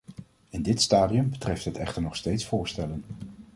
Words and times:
In 0.49 0.61
dit 0.61 0.81
stadium 0.81 1.29
betreft 1.29 1.65
het 1.65 1.77
echter 1.77 2.01
nog 2.01 2.15
steeds 2.15 2.45
voorstellen. 2.45 3.03